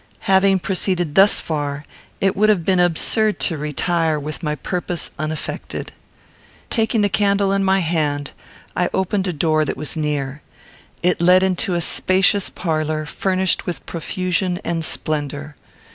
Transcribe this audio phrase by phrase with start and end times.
[0.21, 1.85] Having proceeded thus far,
[2.19, 5.91] it would have been absurd to retire with my purpose uneffected.
[6.71, 8.31] Taking the candle in my hand,
[8.75, 10.41] I opened a door that was near.
[11.03, 15.55] It led into a spacious parlour, furnished with profusion and splendour.